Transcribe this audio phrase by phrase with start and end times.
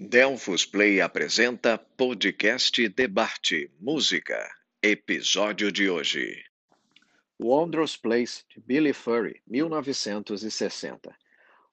[0.00, 4.48] Delfos Play apresenta podcast Debate Música,
[4.80, 6.40] episódio de hoje.
[7.36, 11.12] Wondrous Place, de Billy Furry, 1960.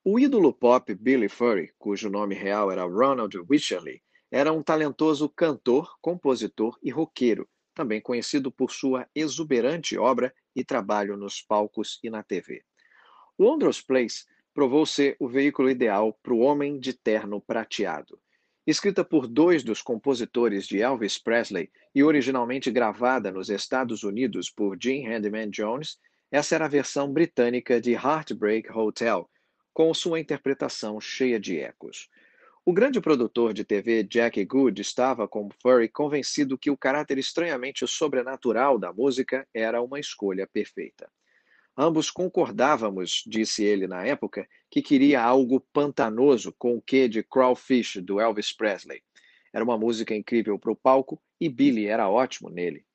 [0.03, 4.01] O ídolo pop Billy Furry, cujo nome real era Ronald Wycherley,
[4.31, 11.15] era um talentoso cantor, compositor e roqueiro, também conhecido por sua exuberante obra e trabalho
[11.15, 12.63] nos palcos e na TV.
[13.37, 18.17] Wondrous Place provou ser o veículo ideal para o Homem de Terno Prateado.
[18.67, 24.75] Escrita por dois dos compositores de Elvis Presley e originalmente gravada nos Estados Unidos por
[24.81, 25.99] Gene Handyman Jones,
[26.31, 29.29] essa era a versão britânica de Heartbreak Hotel,
[29.71, 32.09] com sua interpretação cheia de ecos.
[32.65, 37.85] O grande produtor de TV Jack Good estava, como Furry, convencido que o caráter estranhamente
[37.85, 41.07] sobrenatural da música era uma escolha perfeita.
[41.77, 47.97] Ambos concordávamos, disse ele na época, que queria algo pantanoso com o quê de Crawfish
[47.97, 49.03] do Elvis Presley.
[49.51, 52.85] Era uma música incrível para o palco e Billy era ótimo nele.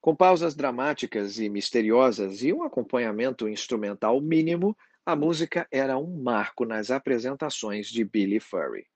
[0.00, 6.64] Com pausas dramáticas e misteriosas e um acompanhamento instrumental mínimo, a música era um marco
[6.64, 8.86] nas apresentações de Billy Furry.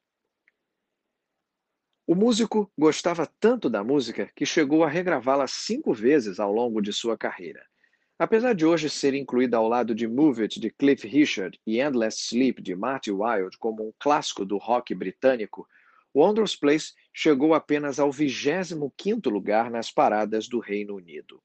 [2.07, 6.93] O músico gostava tanto da música que chegou a regravá-la cinco vezes ao longo de
[6.93, 7.67] sua carreira.
[8.19, 12.17] Apesar de hoje ser incluída ao lado de Move It de Cliff Richard e Endless
[12.19, 15.69] Sleep de Marty Wilde como um clássico do rock britânico,
[16.15, 21.43] Wondrous Place chegou apenas ao 25º lugar nas paradas do Reino Unido.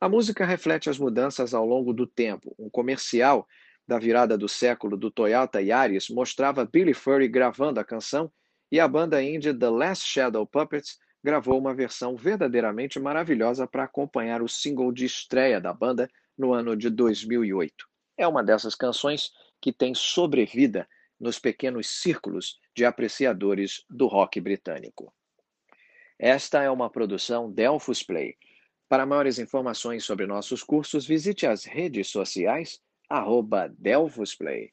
[0.00, 2.52] A música reflete as mudanças ao longo do tempo.
[2.58, 3.46] Um comercial
[3.86, 8.28] da virada do século do Toyota Yaris mostrava Billy Furry gravando a canção
[8.72, 10.98] e a banda indie The Last Shadow Puppets
[11.28, 16.74] gravou uma versão verdadeiramente maravilhosa para acompanhar o single de estreia da banda no ano
[16.74, 17.86] de 2008.
[18.16, 20.88] É uma dessas canções que tem sobrevida
[21.20, 25.12] nos pequenos círculos de apreciadores do rock britânico.
[26.18, 28.34] Esta é uma produção Delphus Play.
[28.88, 34.72] Para maiores informações sobre nossos cursos, visite as redes sociais arroba Delphus Play.